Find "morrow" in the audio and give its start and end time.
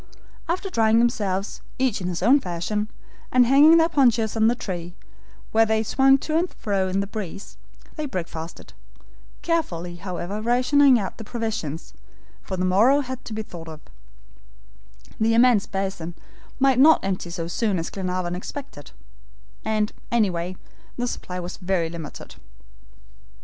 12.65-13.01